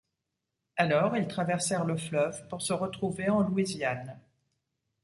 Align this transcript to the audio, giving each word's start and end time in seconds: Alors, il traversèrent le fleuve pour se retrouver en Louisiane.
Alors, 0.77 1.15
il 1.15 1.27
traversèrent 1.27 1.85
le 1.85 1.95
fleuve 1.95 2.47
pour 2.47 2.63
se 2.63 2.73
retrouver 2.73 3.29
en 3.29 3.41
Louisiane. 3.41 4.19